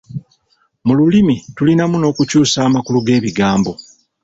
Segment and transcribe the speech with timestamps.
[0.85, 3.71] Mu lulimi tulinamu n’okukyusa amakulu g’ebigambo.